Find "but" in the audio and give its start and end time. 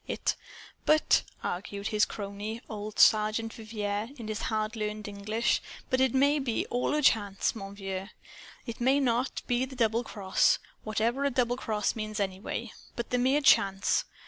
0.87-1.21, 5.91-6.01, 12.95-13.11